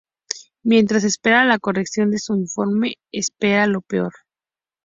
Mientras 0.63 1.03
espera 1.03 1.45
la 1.45 1.59
corrección 1.59 2.09
de 2.09 2.17
su 2.17 2.35
informe, 2.35 2.95
espera 3.11 3.67
lo 3.67 3.81
peor. 3.81 4.11